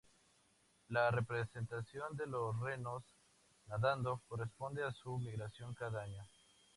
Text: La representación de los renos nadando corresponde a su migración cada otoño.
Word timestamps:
La 0.89 1.11
representación 1.11 2.17
de 2.17 2.25
los 2.25 2.59
renos 2.59 3.03
nadando 3.67 4.23
corresponde 4.27 4.83
a 4.83 4.91
su 4.91 5.19
migración 5.19 5.75
cada 5.75 5.99
otoño. 6.01 6.25